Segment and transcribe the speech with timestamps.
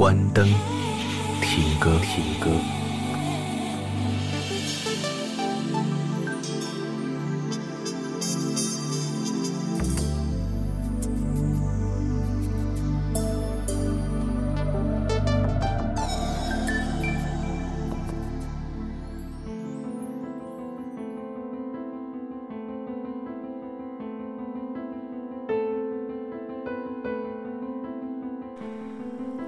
[0.00, 0.48] 关灯，
[1.42, 2.48] 听歌，听歌。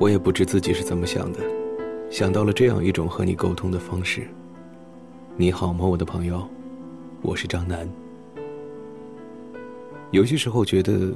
[0.03, 1.39] 我也不知自己是怎么想的，
[2.11, 4.27] 想到了这样一种和你沟通的方式。
[5.37, 6.45] 你好吗，我的朋友？
[7.21, 7.89] 我是张楠。
[10.11, 11.13] 有些时候觉得，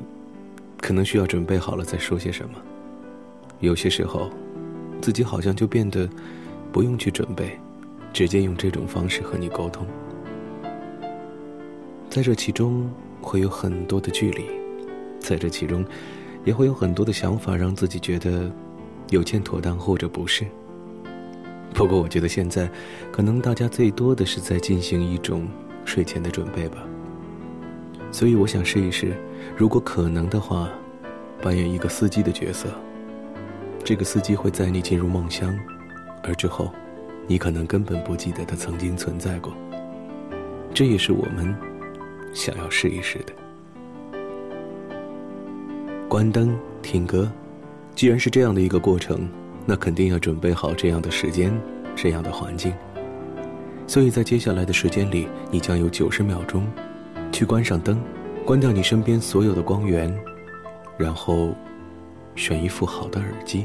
[0.80, 2.61] 可能需要准备好了再说些什么；
[3.58, 4.30] 有些时候，
[5.00, 6.08] 自己好像就变得
[6.70, 7.58] 不用去准备，
[8.12, 9.84] 直接用这种方式和你沟通。
[12.08, 12.89] 在这其中
[13.20, 14.44] 会有很多的距离，
[15.18, 15.84] 在这其中
[16.44, 18.48] 也会有很多的想法，让自己觉得。
[19.10, 20.44] 有欠妥当或者不是。
[21.74, 22.70] 不过我觉得现在，
[23.12, 25.46] 可能大家最多的是在进行一种
[25.84, 26.78] 睡前的准备吧。
[28.10, 29.12] 所以我想试一试，
[29.56, 30.70] 如果可能的话，
[31.42, 32.68] 扮演一个司机的角色。
[33.84, 35.54] 这个司机会载你进入梦乡，
[36.22, 36.72] 而之后，
[37.27, 39.52] 你可能根本不记得他曾经存在过。
[40.72, 41.54] 这也是我们
[42.32, 43.32] 想要试一试的。
[46.08, 47.30] 关灯，听歌。
[47.97, 49.27] 既然是这样的一个过程，
[49.64, 51.50] 那肯定要准备好这样的时间，
[51.97, 52.70] 这样的环境。
[53.86, 56.67] 所以在接下来的时间里，你将有九十秒钟，
[57.33, 57.98] 去关上灯，
[58.45, 60.14] 关掉你身边所有的光源，
[60.98, 61.55] 然后
[62.34, 63.64] 选一副好的耳机。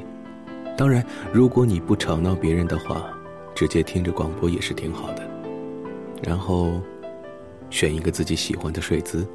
[0.77, 3.11] 当然，如果你不吵闹别人的话，
[3.53, 5.29] 直接听着广播也是挺好的。
[6.23, 6.79] 然后
[7.69, 9.27] 选一个自己喜欢的睡姿，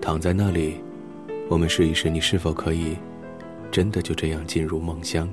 [0.00, 0.80] 躺在那里，
[1.50, 2.96] 我们试一试你是否可以。
[3.74, 5.28] 真的就这样进入梦乡。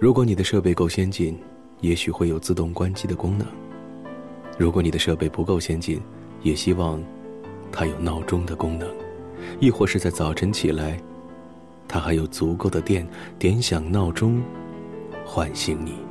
[0.00, 1.38] 如果你的设备够先进，
[1.80, 3.46] 也许会有自动关机的功能；
[4.58, 6.00] 如果你的设备不够先进，
[6.42, 7.00] 也希望
[7.70, 8.90] 它有闹钟的功能，
[9.60, 11.00] 亦或是在早晨起来，
[11.86, 13.06] 它还有足够的电
[13.38, 14.42] 点响闹钟，
[15.24, 16.07] 唤醒你。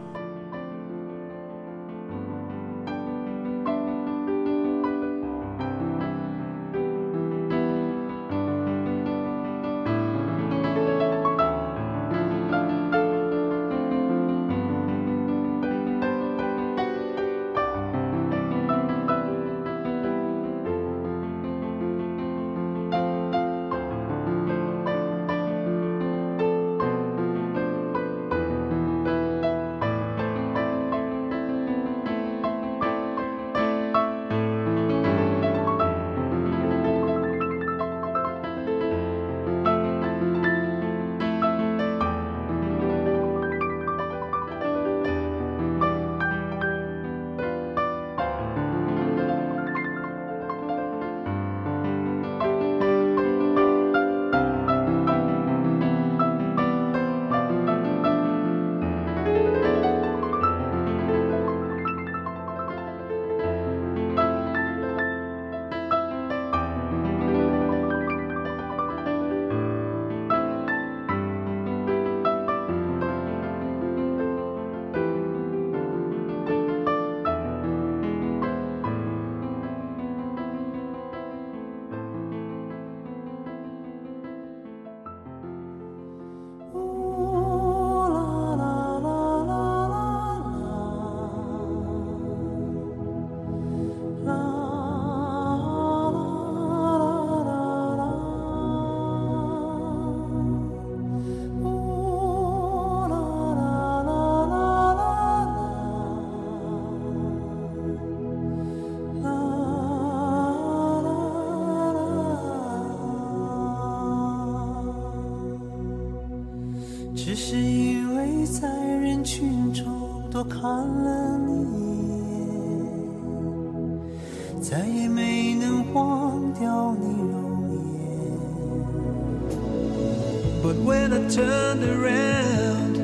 [130.68, 132.98] But when I turned around,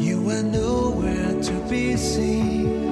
[0.00, 2.91] you were nowhere to be seen.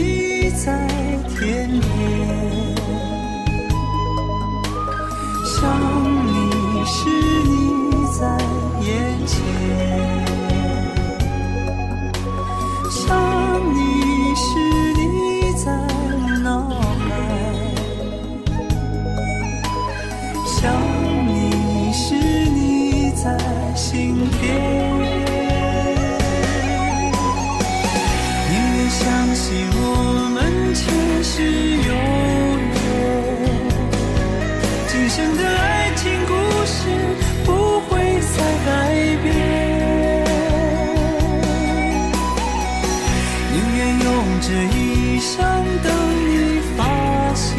[36.01, 36.33] 情故
[36.65, 36.89] 事
[37.45, 38.69] 不会再改
[39.21, 39.29] 变。
[43.53, 44.09] 宁愿用
[44.41, 44.79] 这一
[45.19, 45.37] 生
[45.83, 45.85] 等
[46.27, 46.31] 你
[46.75, 46.79] 发
[47.35, 47.49] 现，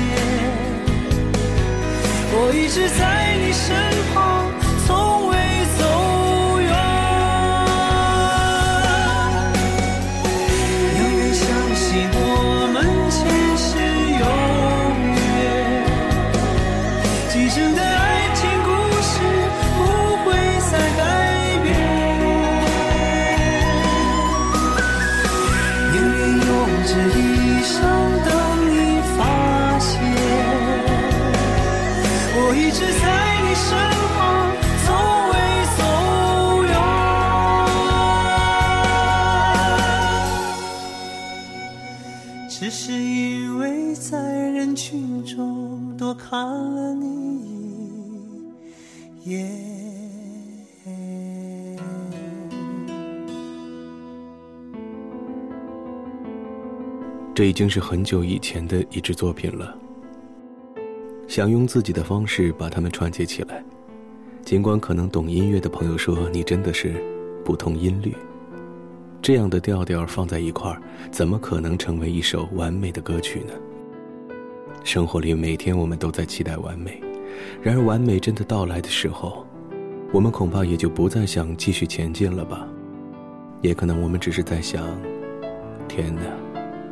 [2.33, 3.01] 我一直在
[3.37, 4.02] 你身边，
[47.03, 48.53] 你
[49.25, 49.73] 一眼。
[57.35, 59.77] 这已经是很久以前的一支作品了。
[61.27, 63.65] 想用自己的方式把它们串接起来，
[64.45, 67.03] 尽管可能懂音乐的朋友说你真的是
[67.43, 68.15] 不通音律，
[69.23, 73.55] 这样的调调放在一块儿，怎么可能成为一首完美的歌曲呢？
[74.85, 77.01] 生活里每天我们都在期待完美，
[77.63, 79.47] 然而完美真的到来的时候，
[80.13, 82.67] 我们恐怕也就不再想继续前进了吧？
[83.61, 84.85] 也可能我们只是在想：
[85.89, 86.23] 天哪！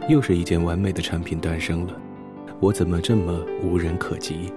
[0.09, 1.95] 又是一件完美的产品诞生了，
[2.61, 4.53] 我怎么这么无人可及？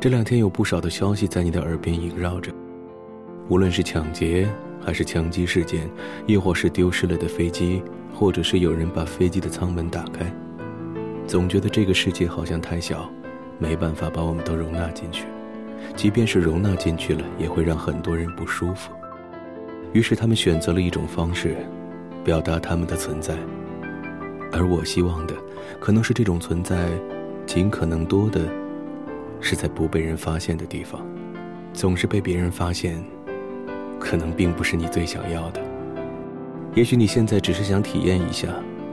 [0.00, 2.52] 这两天有不少的消息在你的耳边萦绕着，
[3.48, 4.48] 无论是抢劫，
[4.80, 5.90] 还是枪击事件，
[6.26, 7.82] 亦或是丢失了的飞机，
[8.14, 10.32] 或者是有人把飞机的舱门打开，
[11.30, 13.08] 总觉得这个世界好像太小，
[13.56, 15.26] 没办法把我们都容纳进去。
[15.94, 18.90] 即便是容纳进去了，也会让很多人不舒服。
[19.92, 21.56] 于是他们选择了一种方式，
[22.24, 23.36] 表达他们的存在。
[24.50, 25.34] 而我希望的，
[25.78, 26.88] 可能是这种存在，
[27.46, 28.40] 尽可能多的，
[29.40, 31.00] 是在不被人发现的地方。
[31.72, 33.00] 总是被别人发现，
[34.00, 35.60] 可能并不是你最想要的。
[36.74, 38.48] 也许你现在只是想体验一下，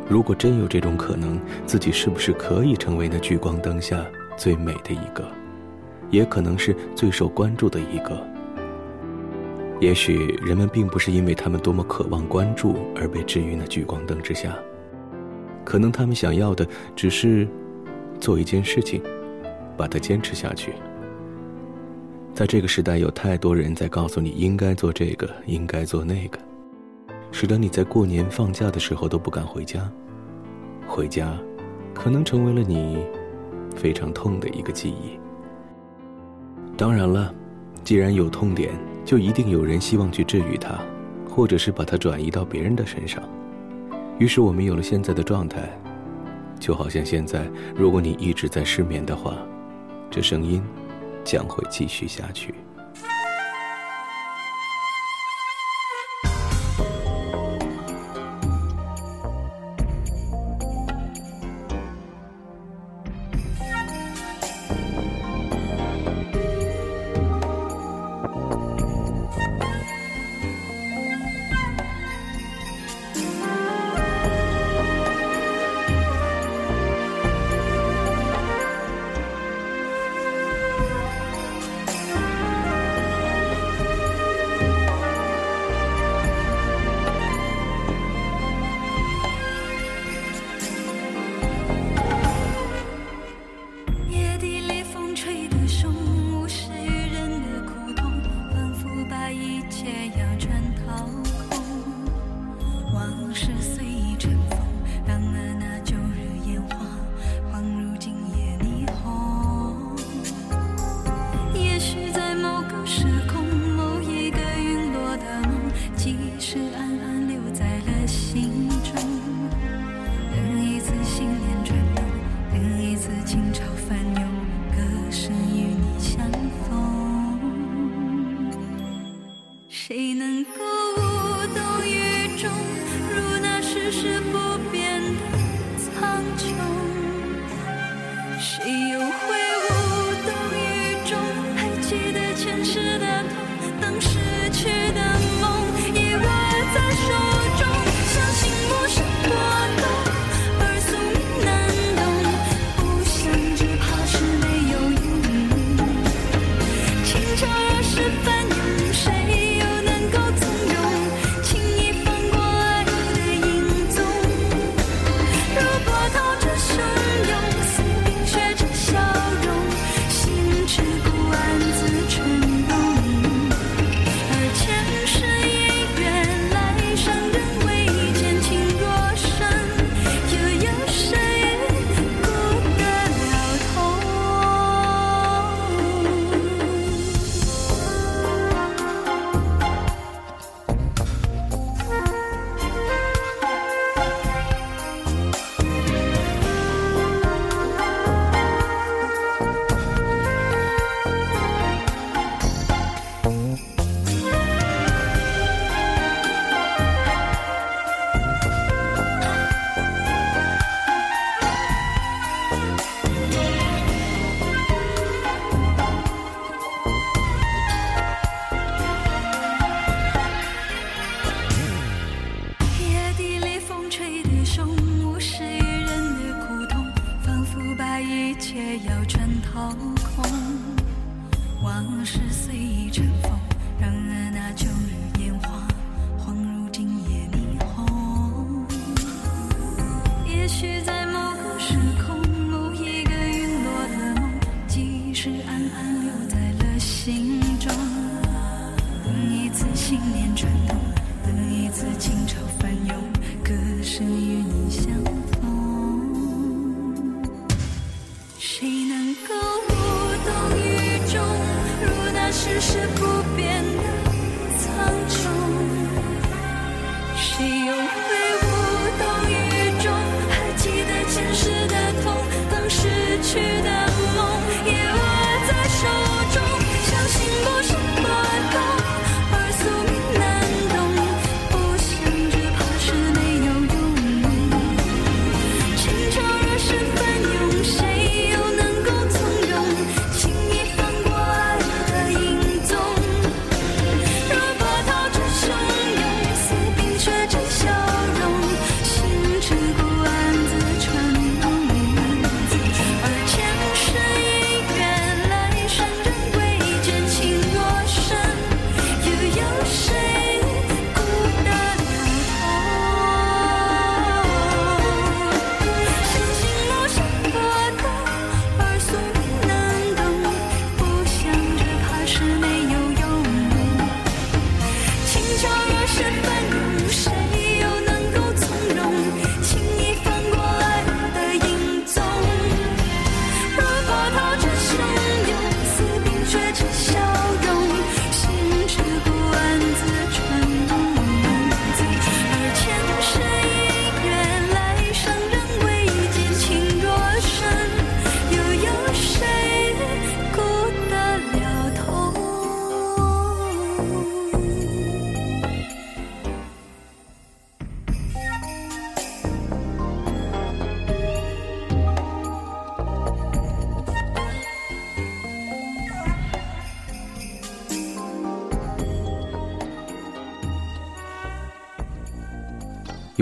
[0.09, 4.05] 如果真有这种可能，自己是不是可以成为那聚光灯下
[4.37, 5.29] 最美的一个，
[6.09, 8.17] 也可能是最受关注的一个。
[9.79, 14.57] 也许人们并不是因为他们多么渴望关注而被置于那聚光灯之下，
[15.65, 17.47] 可能他们想要的只是
[18.19, 19.01] 做一件事情，
[19.75, 20.71] 把它坚持下去。
[22.33, 26.39] 在这个时代，有太多人在告诉你应该做这个，应该做那个。
[27.31, 29.89] 使得你在过年放假的时候都不敢回家，
[30.87, 31.37] 回家，
[31.93, 33.05] 可能成为了你
[33.75, 35.19] 非常痛的一个记忆。
[36.75, 37.33] 当然了，
[37.83, 40.79] 既然有痛点，就一定有人希望去治愈它，
[41.29, 43.21] 或者是把它转移到别人的身上。
[44.19, 45.69] 于是我们有了现在的状态，
[46.59, 49.37] 就好像现在，如果你一直在失眠的话，
[50.09, 50.63] 这声音
[51.23, 52.53] 将会继续下去。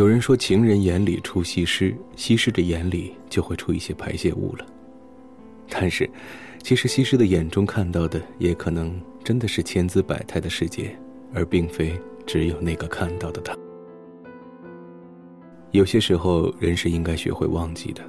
[0.06, 4.64] 有人说，情人眼里出西施，西施的眼里就会出一些排泄物了。
[5.68, 6.08] 但是，
[6.62, 10.96] 其实西施的眼中看到的，也可能真的是千姿百态的世界，
[11.34, 13.58] 而并非只有那个看到的他。
[15.72, 18.04] 有些时候，人是应该学会忘记的。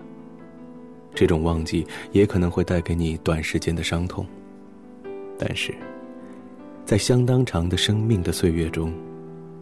[1.15, 4.27] 这种忘记，也可能会带给你短时间的伤痛，
[5.39, 5.75] 但是，
[6.85, 8.93] 在相当长的生命的岁月中，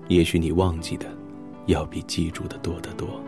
[0.09, 1.07] 也许你忘记的。
[1.67, 3.21] 要比记住的多得多。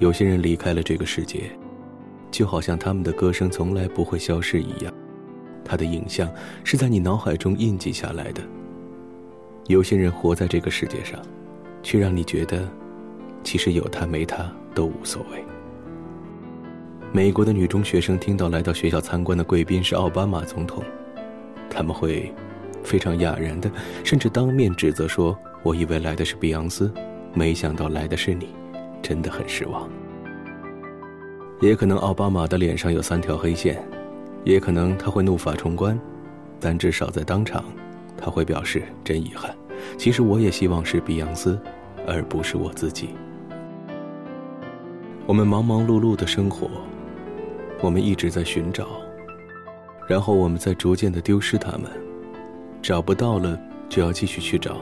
[0.00, 1.50] 有些人离开了这个世界，
[2.30, 4.92] 就好像他们的歌声从来不会消失一样，
[5.64, 6.28] 他的影像
[6.64, 8.42] 是在你脑海中印记下来的。
[9.68, 11.18] 有些人活在这个世界上，
[11.82, 12.68] 却让你觉得，
[13.44, 15.44] 其实有他没他都无所谓。
[17.12, 20.82] 美国的女中学生听到来到学校参观的贵宾是奥巴马总统，
[21.70, 22.34] 他们会
[22.82, 23.70] 非常哑然的，
[24.02, 25.38] 甚至当面指责说。
[25.64, 26.92] 我以为来的是碧昂斯，
[27.32, 28.48] 没想到来的是你，
[29.00, 29.88] 真的很失望。
[31.58, 33.82] 也可能奥巴马的脸上有三条黑线，
[34.44, 35.98] 也可能他会怒发冲冠，
[36.60, 37.64] 但至少在当场，
[38.14, 39.56] 他会表示真遗憾。
[39.96, 41.58] 其实我也希望是碧昂斯，
[42.06, 43.08] 而不是我自己。
[45.26, 46.68] 我们忙忙碌碌的生活，
[47.80, 48.86] 我们一直在寻找，
[50.06, 51.90] 然后我们在逐渐的丢失他们，
[52.82, 54.76] 找不到了就要继续去找。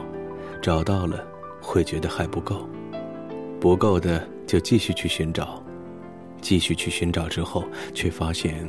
[0.63, 1.21] 找到了，
[1.59, 2.65] 会觉得还不够，
[3.59, 5.61] 不够的就继续去寻找，
[6.39, 8.65] 继续去寻找之后，却发现，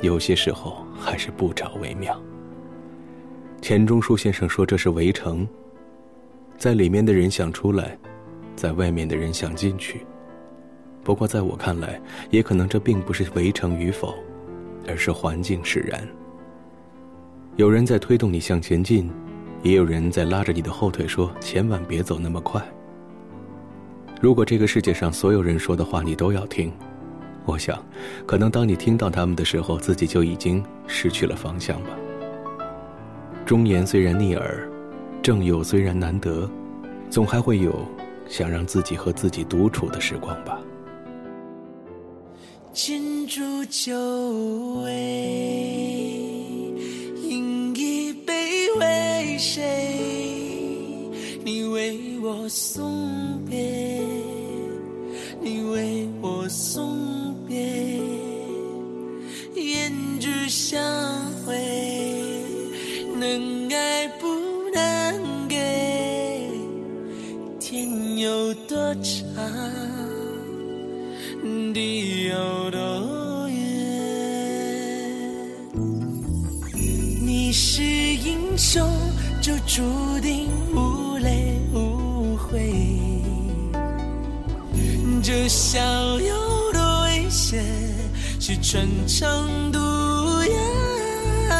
[0.00, 2.18] 有些时候还是不找为妙。
[3.60, 5.46] 钱钟书先生说：“这是围城，
[6.56, 7.98] 在里面的人想出来，
[8.56, 10.06] 在外面的人想进去。
[11.02, 14.14] 不过在我看来，也可能这并不是围城与否，
[14.88, 16.02] 而是环境使然。
[17.56, 19.10] 有人在推动你向前进。”
[19.64, 22.62] 也有人在拉着你的后腿说：“千万别走那么快。”
[24.20, 26.70] 如果这个世界上所有人说的话你都要听，
[27.46, 27.82] 我想，
[28.26, 31.90] 可能当你听到他们的时候，自己就已经失去了方向吧。
[33.46, 34.68] 忠言虽然逆耳，
[35.22, 36.48] 正友虽然难得，
[37.08, 37.74] 总还会有
[38.28, 40.60] 想让自己和自己独处的时光吧。
[42.74, 43.94] 金烛酒
[44.82, 46.23] 味。
[49.44, 49.62] 谁？
[51.44, 54.00] 你为我送别，
[55.42, 57.54] 你为我送别，
[59.54, 60.80] 胭脂香
[61.46, 62.42] 味，
[63.20, 64.26] 能爱不
[64.72, 66.48] 能给，
[67.60, 69.12] 天有多长，
[71.74, 73.60] 地有多远，
[77.20, 78.88] 你是英雄。
[79.44, 79.82] 就注
[80.20, 82.72] 定无泪无悔，
[85.22, 85.78] 这笑
[86.18, 87.62] 有多危险
[88.40, 89.78] 是穿肠毒
[91.50, 91.56] 药，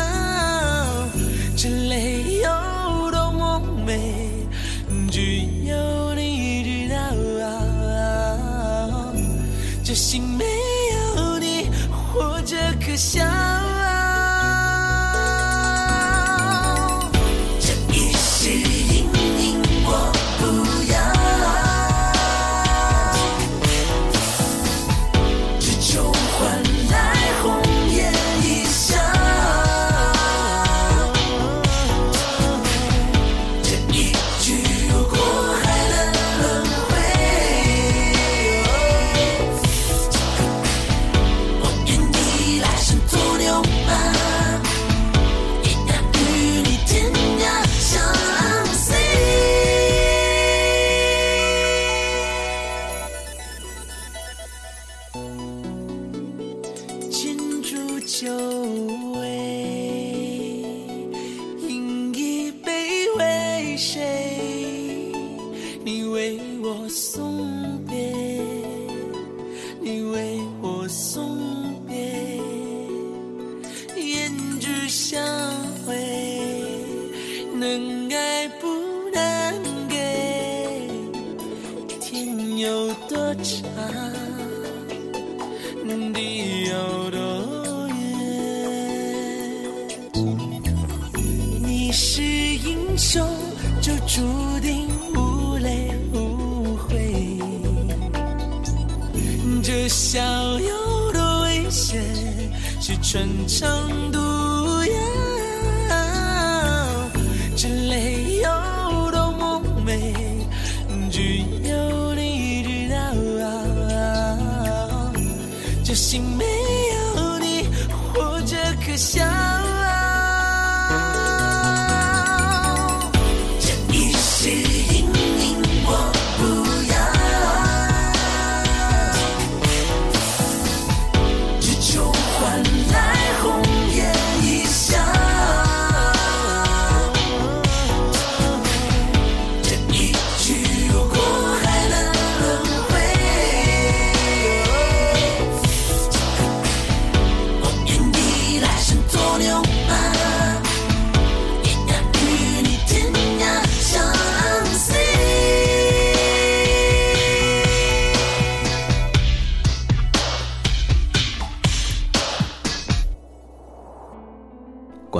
[1.54, 4.00] 这泪有多么美，
[5.10, 6.96] 只有你知道。
[9.84, 10.46] 这心没
[11.16, 13.22] 有你，活着可笑。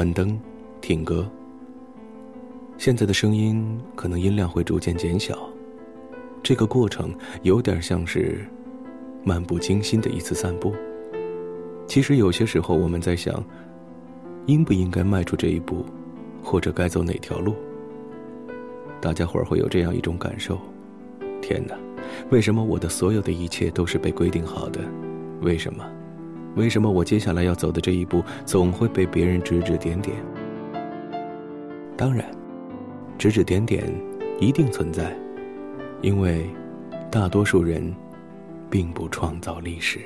[0.04, 0.38] 关灯，
[0.82, 1.26] 听歌。
[2.76, 5.48] 现在的声音可能音量会逐渐减小，
[6.42, 8.46] 这个过程有点像是
[9.24, 10.74] 漫不经心的一次散步。
[11.86, 13.42] 其实有些时候我们在想，
[14.44, 15.86] 应不应该迈出这一步，
[16.42, 17.54] 或者该走哪条路。
[19.00, 20.60] 大家伙儿会有这样一种感受：
[21.40, 21.74] 天哪，
[22.28, 24.82] 为什么我的所有的一切都是被规定好的？
[25.40, 25.82] 为什么？
[26.56, 30.16] 为什么我接下来要走的这一步总会被别人指指点点？
[31.96, 32.24] 当然，
[33.18, 33.84] 指指点点
[34.40, 35.16] 一定存在，
[36.00, 36.48] 因为
[37.10, 37.94] 大多数人
[38.70, 40.00] 并不创造历史。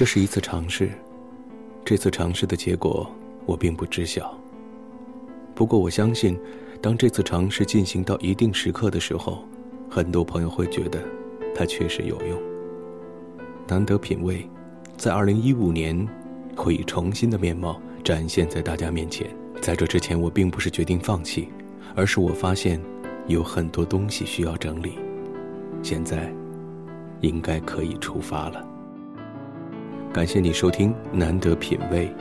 [0.00, 0.90] 这是一次尝试，
[1.84, 3.06] 这次尝试的结果
[3.44, 4.34] 我并不知晓。
[5.54, 6.40] 不过我相信，
[6.80, 9.44] 当这次尝试进行到一定时刻的时候，
[9.90, 11.02] 很多朋友会觉得
[11.54, 12.42] 它确实有用。
[13.68, 14.48] 难得品味，
[14.96, 16.08] 在二零一五年
[16.56, 19.28] 会以重新的面貌展现在大家面前。
[19.60, 21.50] 在这之前，我并不是决定放弃，
[21.94, 22.80] 而是我发现
[23.26, 24.94] 有很多东西需要整理，
[25.82, 26.32] 现在
[27.20, 28.66] 应该可以出发了。
[30.12, 32.12] 感谢你收听难得品味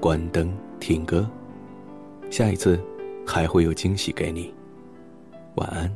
[0.00, 1.28] 关灯听歌
[2.30, 2.80] 下一次
[3.26, 4.52] 还会有惊喜给你
[5.56, 5.94] 晚安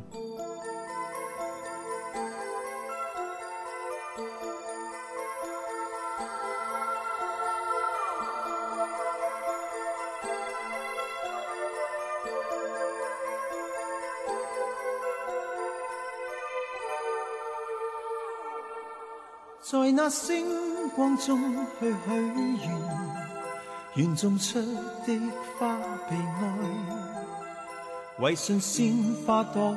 [19.61, 21.39] 在那星光中
[21.79, 22.11] 去许
[22.65, 22.69] 愿，
[23.95, 24.59] 愿种出
[25.05, 25.19] 的
[25.57, 25.77] 花
[26.09, 26.43] 被爱，
[28.19, 28.93] 为信鲜
[29.25, 29.75] 花朵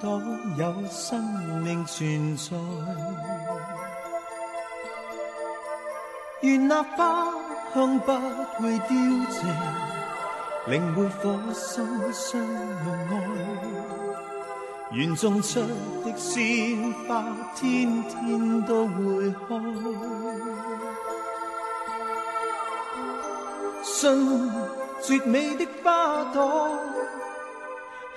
[0.00, 0.22] 朵
[0.56, 1.22] 有生
[1.62, 2.56] 命存在。
[6.42, 7.26] 愿那花
[7.74, 8.88] 香不会凋
[9.30, 9.42] 谢，
[10.68, 13.10] 领会火心相爱。
[14.92, 15.60] 愿种出
[16.04, 20.17] 的鲜花，天天都会开。
[24.00, 24.06] 信
[25.02, 26.70] 绝美的花朵，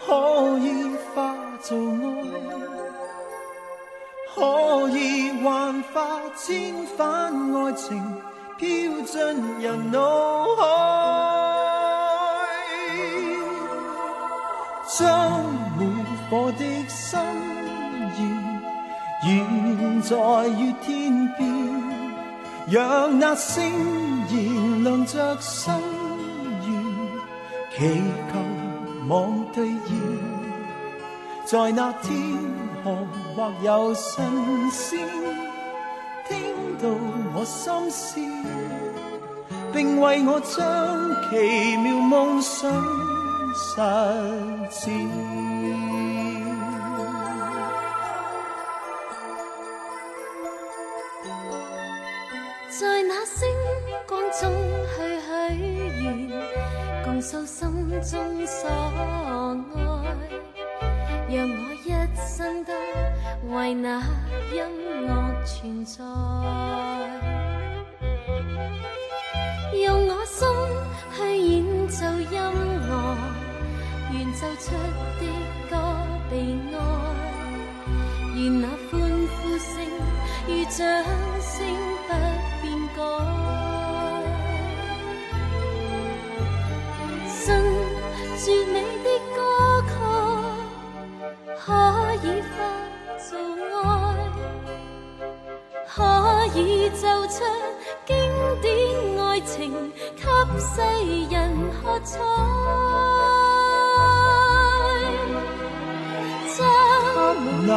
[0.06, 2.06] 可以化做爱，
[4.36, 6.06] 可以幻化
[6.38, 8.00] 千番爱情，
[8.60, 8.68] 飘
[9.08, 9.20] 进
[9.60, 10.62] 人脑海，
[14.86, 15.42] 将
[15.80, 15.82] 每。
[16.34, 17.20] 我的心
[18.16, 18.22] 愿，
[19.28, 20.16] 远在
[20.48, 21.21] 月天，
[22.72, 23.70] 让那星
[24.30, 25.74] 燃亮着心
[26.64, 26.72] 愿，
[27.76, 28.40] 祈求
[29.10, 29.98] 望兑现。
[31.46, 32.10] 在那天
[32.82, 32.96] 河
[33.36, 34.24] 或有神
[34.72, 35.06] 仙，
[36.30, 36.38] 听
[36.82, 36.88] 到
[37.36, 38.22] 我心事，
[39.74, 42.72] 并为我将奇妙梦想
[44.72, 45.51] 实践。
[57.32, 58.76] 共诉心中所爱，
[61.30, 62.74] 让我一生都
[63.56, 64.04] 为那
[64.52, 64.58] 音
[65.08, 65.08] 乐
[65.46, 66.04] 存在，
[69.82, 70.46] 用我心
[71.16, 72.36] 去演奏音
[72.90, 72.92] 乐，
[74.12, 74.76] 演奏出
[75.22, 75.24] 的
[75.70, 75.74] 歌
[76.30, 76.36] 被
[76.76, 76.78] 爱，
[78.36, 79.72] 愿那欢呼声
[80.50, 80.78] 与掌
[81.40, 81.56] 声。
[82.12, 82.14] 不
[82.62, 83.00] 变改
[88.44, 89.38] 绝美的歌
[89.88, 89.94] 曲，
[91.60, 91.70] 可
[92.24, 92.50] 以化
[93.20, 93.30] 做
[93.84, 93.86] 爱，
[95.88, 95.96] 可
[96.58, 97.38] 以奏出
[98.08, 98.10] 经
[98.60, 98.66] 典
[99.24, 99.54] 爱情，
[100.16, 100.24] 给
[100.60, 100.72] 世
[101.30, 101.38] 人
[101.84, 102.18] 喝彩。
[106.58, 106.60] 将
[107.68, 107.70] 我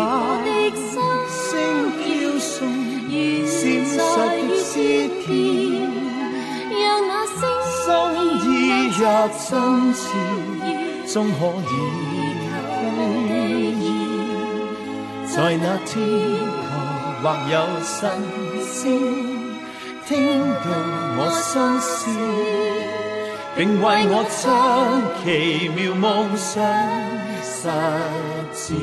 [0.47, 0.49] 的
[0.81, 0.91] 心
[1.29, 1.39] 声
[2.01, 2.03] 飘
[2.41, 2.53] 送，
[3.47, 3.95] 闪烁
[4.49, 4.73] 的诗
[5.27, 5.29] 篇，
[6.81, 7.37] 让那声
[7.69, 7.83] 心
[8.41, 8.49] 意
[8.99, 9.53] 若真
[11.15, 11.73] 终可以
[12.51, 12.83] 兑
[13.79, 13.87] 现。
[15.33, 15.95] 在那天
[16.67, 16.69] 河
[17.23, 17.95] 或有神
[18.61, 18.83] 仙，
[20.09, 20.67] 听到
[21.17, 22.11] 我心事，
[23.55, 24.43] 并为我将
[25.23, 25.25] 奇
[25.69, 26.05] 妙梦
[26.37, 26.51] 想
[27.45, 27.71] 实
[28.53, 28.75] 践。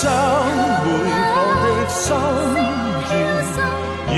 [0.00, 0.02] 将
[0.80, 2.00] 每个的心
[3.10, 3.12] 愿，
[4.08, 4.16] 愿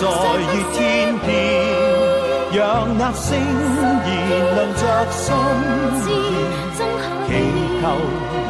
[0.00, 0.02] 在
[0.42, 0.76] 月天
[1.24, 1.30] 边，
[2.74, 4.04] 让那星燃
[4.56, 4.82] 亮着
[5.12, 5.32] 心
[6.08, 6.10] 愿，
[7.28, 7.30] 祈
[7.80, 7.82] 求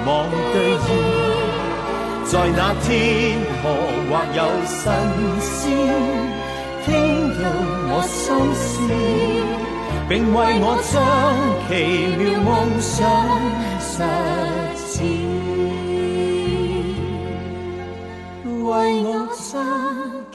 [0.06, 0.08] 望
[0.50, 0.88] 兑现。
[2.24, 2.88] 在那天
[3.60, 3.62] 河
[4.08, 4.82] 或有神
[5.40, 5.52] 仙，
[6.86, 6.88] 听
[7.36, 7.42] 到
[7.90, 8.74] 我心事，
[10.08, 10.92] 并为我将
[11.68, 11.70] 奇
[12.16, 12.48] 妙梦
[12.80, 12.96] 想
[13.78, 13.92] 实
[14.86, 14.88] 现。
[18.64, 18.72] 为
[19.04, 19.06] 我
[19.36, 19.52] 将
[20.32, 20.34] 奇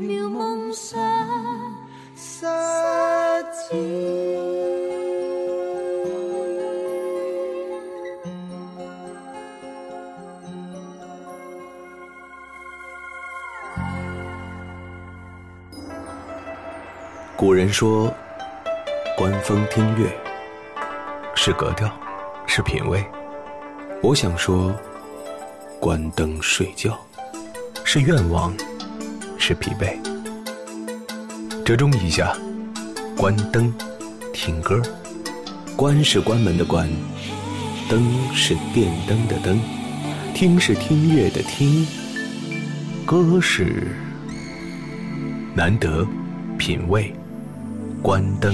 [0.00, 0.98] 妙梦想
[2.40, 2.46] 实
[3.68, 3.78] 践。
[17.36, 18.10] 古人说
[19.18, 20.10] ：“观风听月，
[21.34, 21.90] 是格调，
[22.46, 23.04] 是品味。”
[24.02, 24.74] 我想说
[25.78, 26.98] ：“关灯睡觉。”
[27.84, 28.54] 是愿望，
[29.38, 30.09] 是疲惫。
[31.70, 32.36] 折中一下，
[33.16, 33.72] 关灯，
[34.32, 34.82] 听歌。
[35.76, 36.90] 关是关门的关，
[37.88, 39.56] 灯是电灯的灯，
[40.34, 41.86] 听是听乐的听，
[43.06, 43.86] 歌是
[45.54, 46.04] 难得
[46.58, 47.14] 品味。
[48.02, 48.52] 关灯，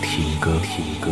[0.00, 1.10] 听歌，听歌。